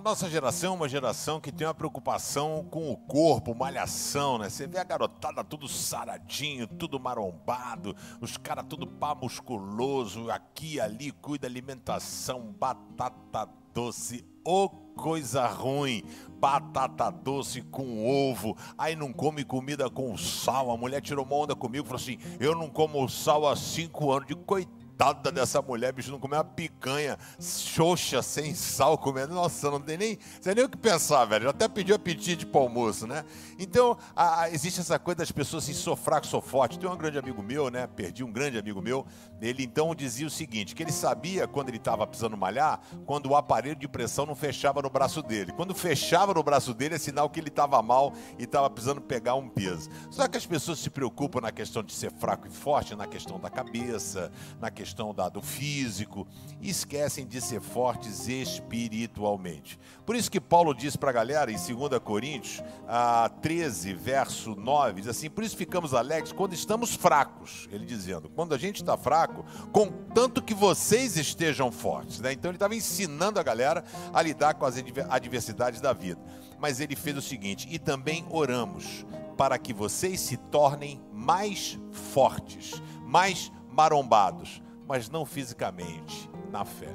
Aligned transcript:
A 0.00 0.02
nossa 0.02 0.30
geração 0.30 0.72
é 0.72 0.76
uma 0.76 0.88
geração 0.88 1.38
que 1.38 1.52
tem 1.52 1.66
uma 1.66 1.74
preocupação 1.74 2.66
com 2.70 2.90
o 2.90 2.96
corpo, 2.96 3.54
malhação, 3.54 4.38
né? 4.38 4.48
Você 4.48 4.66
vê 4.66 4.78
a 4.78 4.82
garotada 4.82 5.44
tudo 5.44 5.68
saradinho, 5.68 6.66
tudo 6.66 6.98
marombado, 6.98 7.94
os 8.18 8.38
caras 8.38 8.64
tudo 8.66 8.86
pá 8.86 9.14
musculoso, 9.14 10.30
aqui 10.30 10.80
ali, 10.80 11.12
cuida 11.12 11.46
alimentação, 11.46 12.50
batata 12.58 13.46
doce, 13.74 14.24
ô 14.42 14.64
oh, 14.64 14.68
coisa 14.70 15.46
ruim, 15.46 16.02
batata 16.38 17.10
doce 17.10 17.60
com 17.60 18.08
ovo, 18.08 18.56
aí 18.78 18.96
não 18.96 19.12
come 19.12 19.44
comida 19.44 19.90
com 19.90 20.16
sal. 20.16 20.70
A 20.70 20.78
mulher 20.78 21.02
tirou 21.02 21.26
uma 21.26 21.36
onda 21.36 21.54
comigo 21.54 21.84
e 21.84 21.86
falou 21.86 22.00
assim: 22.00 22.16
Eu 22.40 22.54
não 22.54 22.70
como 22.70 23.06
sal 23.06 23.46
há 23.46 23.54
cinco 23.54 24.10
anos, 24.10 24.28
de 24.28 24.34
coitado 24.34 24.79
coitada 25.00 25.32
dessa 25.32 25.62
mulher, 25.62 25.94
bicho, 25.94 26.10
não 26.10 26.18
comer 26.18 26.36
uma 26.36 26.44
picanha 26.44 27.18
xoxa, 27.40 28.20
sem 28.20 28.54
sal, 28.54 28.98
comendo. 28.98 29.34
Nossa, 29.34 29.70
não 29.70 29.80
tem 29.80 29.96
nem, 29.96 30.18
sei 30.42 30.54
nem 30.54 30.64
o 30.64 30.68
que 30.68 30.76
pensar, 30.76 31.24
velho. 31.24 31.44
Já 31.44 31.50
até 31.50 31.66
pediu 31.68 31.96
apetite 31.96 32.44
para 32.44 32.60
almoço, 32.60 33.06
né? 33.06 33.24
Então, 33.58 33.96
a, 34.14 34.42
a, 34.42 34.50
existe 34.50 34.80
essa 34.80 34.98
coisa 34.98 35.18
das 35.18 35.32
pessoas 35.32 35.64
assim, 35.64 35.72
sou 35.72 35.96
fraco, 35.96 36.26
sou 36.26 36.42
forte. 36.42 36.78
Tem 36.78 36.88
um 36.88 36.96
grande 36.98 37.18
amigo 37.18 37.42
meu, 37.42 37.70
né? 37.70 37.86
Perdi 37.86 38.22
um 38.22 38.30
grande 38.30 38.58
amigo 38.58 38.82
meu. 38.82 39.06
Ele 39.40 39.64
então 39.64 39.94
dizia 39.94 40.26
o 40.26 40.30
seguinte: 40.30 40.74
que 40.74 40.82
ele 40.82 40.92
sabia 40.92 41.48
quando 41.48 41.68
ele 41.68 41.78
estava 41.78 42.06
precisando 42.06 42.36
malhar, 42.36 42.78
quando 43.06 43.30
o 43.30 43.36
aparelho 43.36 43.76
de 43.76 43.88
pressão 43.88 44.26
não 44.26 44.34
fechava 44.34 44.82
no 44.82 44.90
braço 44.90 45.22
dele. 45.22 45.50
Quando 45.52 45.74
fechava 45.74 46.34
no 46.34 46.42
braço 46.42 46.74
dele, 46.74 46.96
é 46.96 46.98
sinal 46.98 47.30
que 47.30 47.40
ele 47.40 47.48
estava 47.48 47.80
mal 47.80 48.12
e 48.38 48.44
estava 48.44 48.68
precisando 48.68 49.00
pegar 49.00 49.34
um 49.34 49.48
peso. 49.48 49.88
Só 50.10 50.28
que 50.28 50.36
as 50.36 50.44
pessoas 50.44 50.78
se 50.78 50.90
preocupam 50.90 51.40
na 51.40 51.50
questão 51.50 51.82
de 51.82 51.94
ser 51.94 52.12
fraco 52.12 52.46
e 52.46 52.50
forte, 52.50 52.94
na 52.94 53.06
questão 53.06 53.40
da 53.40 53.48
cabeça, 53.48 54.30
na 54.60 54.70
questão 54.70 54.89
questão 54.90 55.14
da, 55.14 55.28
do 55.28 55.40
físico 55.40 56.26
e 56.60 56.68
esquecem 56.68 57.24
de 57.24 57.40
ser 57.40 57.60
fortes 57.60 58.26
espiritualmente. 58.26 59.78
Por 60.04 60.16
isso 60.16 60.30
que 60.30 60.40
Paulo 60.40 60.74
diz 60.74 60.96
para 60.96 61.10
a 61.10 61.12
galera 61.12 61.52
em 61.52 61.54
2 61.54 62.00
Coríntios 62.02 62.62
a 62.88 63.28
13, 63.40 63.94
verso 63.94 64.56
9, 64.56 65.00
diz 65.00 65.08
assim: 65.08 65.30
Por 65.30 65.44
isso 65.44 65.56
ficamos 65.56 65.94
alegres 65.94 66.32
quando 66.32 66.54
estamos 66.54 66.94
fracos. 66.94 67.68
Ele 67.70 67.86
dizendo, 67.86 68.28
quando 68.30 68.52
a 68.52 68.58
gente 68.58 68.82
está 68.82 68.96
fraco, 68.96 69.44
contanto 69.72 70.42
que 70.42 70.54
vocês 70.54 71.16
estejam 71.16 71.70
fortes. 71.70 72.18
Né? 72.18 72.32
Então 72.32 72.50
ele 72.50 72.56
estava 72.56 72.74
ensinando 72.74 73.38
a 73.38 73.42
galera 73.44 73.84
a 74.12 74.20
lidar 74.20 74.54
com 74.54 74.66
as 74.66 74.74
adversidades 75.08 75.80
da 75.80 75.92
vida. 75.92 76.20
Mas 76.58 76.80
ele 76.80 76.96
fez 76.96 77.16
o 77.16 77.22
seguinte: 77.22 77.68
e 77.70 77.78
também 77.78 78.26
oramos 78.28 79.06
para 79.36 79.56
que 79.56 79.72
vocês 79.72 80.20
se 80.20 80.36
tornem 80.36 81.00
mais 81.12 81.78
fortes, 81.92 82.82
mais 83.06 83.52
marombados 83.70 84.60
mas 84.90 85.08
não 85.08 85.24
fisicamente, 85.24 86.28
na 86.50 86.64
fé. 86.64 86.92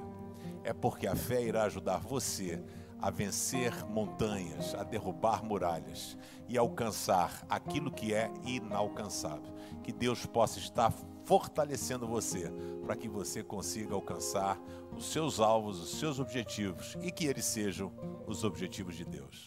É 0.65 0.73
porque 0.73 1.07
a 1.07 1.15
fé 1.15 1.41
irá 1.41 1.63
ajudar 1.63 1.99
você 1.99 2.61
a 2.99 3.09
vencer 3.09 3.71
montanhas, 3.85 4.75
a 4.75 4.83
derrubar 4.83 5.45
muralhas 5.45 6.17
e 6.49 6.57
alcançar 6.57 7.45
aquilo 7.49 7.89
que 7.89 8.13
é 8.13 8.29
inalcançável. 8.45 9.55
Que 9.81 9.93
Deus 9.93 10.25
possa 10.25 10.59
estar 10.59 10.91
fortalecendo 11.23 12.05
você 12.05 12.51
para 12.83 12.97
que 12.97 13.07
você 13.07 13.41
consiga 13.41 13.95
alcançar 13.95 14.59
os 14.93 15.05
seus 15.05 15.39
alvos, 15.39 15.79
os 15.79 15.97
seus 15.97 16.19
objetivos 16.19 16.97
e 17.01 17.09
que 17.13 17.25
eles 17.25 17.45
sejam 17.45 17.93
os 18.27 18.43
objetivos 18.43 18.97
de 18.97 19.05
Deus. 19.05 19.45